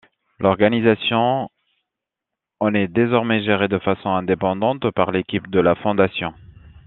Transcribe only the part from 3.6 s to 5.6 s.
de façon indépendante par l'équipe de